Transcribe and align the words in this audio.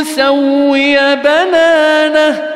نسوي 0.00 1.16
بنانه 1.16 2.48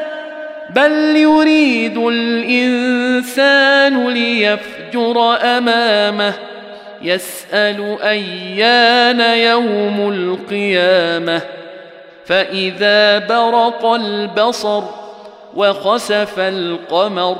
بل 0.71 1.17
يريد 1.17 1.99
الإنسان 1.99 4.09
ليفجر 4.09 5.37
أمامه. 5.43 6.35
يسأل 7.03 7.99
أيان 8.03 9.21
يوم 9.21 10.13
القيامة. 10.13 11.43
فإذا 12.27 13.19
برق 13.19 13.87
البصر 13.87 14.83
وخسف 15.57 16.39
القمر 16.39 17.37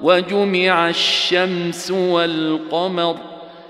وجمع 0.00 0.88
الشمس 0.88 1.90
والقمر 1.90 3.16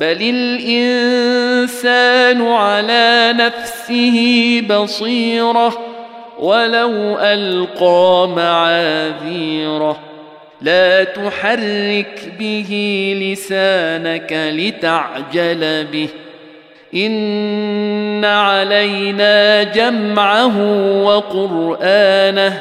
بل 0.00 0.18
الانسان 0.34 1.92
على 2.42 3.34
نفسه 3.36 4.60
بصيره 4.70 5.78
ولو 6.38 7.18
القى 7.18 8.28
معاذيره 8.36 10.00
لا 10.62 11.04
تحرك 11.04 12.32
به 12.38 12.70
لسانك 13.22 14.32
لتعجل 14.32 15.84
به 15.84 16.08
ان 16.94 18.24
علينا 18.24 19.62
جمعه 19.62 20.58
وقرانه 21.02 22.60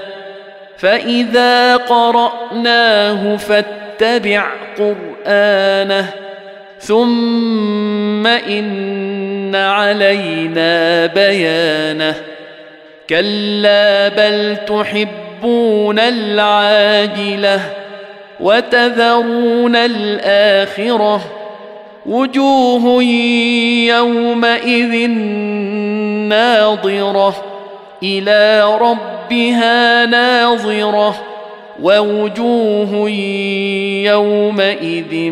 فاذا 0.78 1.76
قراناه 1.78 3.38
فاتبع 3.38 4.46
قرانه 4.78 6.23
ثم 6.84 8.28
ان 8.28 9.56
علينا 9.56 11.06
بيانه 11.06 12.16
كلا 13.10 14.08
بل 14.10 14.58
تحبون 14.68 16.00
العاجله 16.00 17.60
وتذرون 18.40 19.76
الاخره 19.76 21.22
وجوه 22.06 23.04
يومئذ 23.88 25.10
ناظره 26.30 27.36
إلى 28.04 28.64
ربها 28.82 30.06
ناظره 30.06 31.16
ووجوه 31.82 33.10
يومئذ 34.10 35.32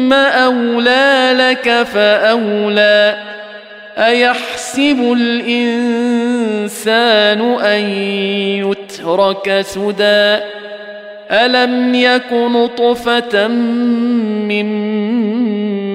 أولى 0.13 1.33
لك 1.37 1.83
فأولى. 1.83 3.17
أيحسب 3.97 5.15
الإنسان 5.17 6.21
أن 7.53 7.81
يترك 8.69 9.61
سدى؟ 9.61 10.37
ألم 11.31 11.95
يك 11.95 12.33
نطفة 12.33 13.47
من 14.47 14.65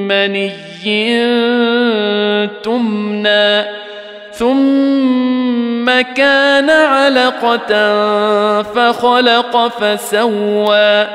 مني 0.08 0.50
تمنى؟ 2.64 3.64
ثم 4.32 6.00
كان 6.16 6.70
علقة 6.70 7.72
فخلق 8.62 9.68
فسوى. 9.68 11.06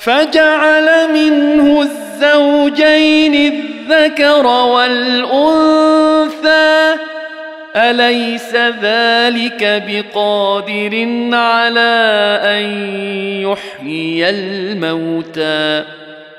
فجعل 0.00 1.12
منه 1.12 1.82
الزوجين 1.82 3.34
الذكر 3.34 4.46
والأنثى. 4.46 5.80
أليس 7.76 8.54
ذلك 8.82 9.82
بقادر 9.88 11.08
على 11.36 12.40
أن 12.44 12.64
يحيي 13.42 14.30
الموتى؟ 14.30 15.84